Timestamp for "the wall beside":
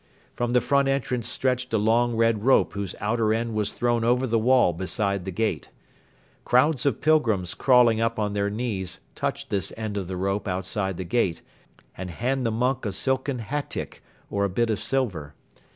4.25-5.25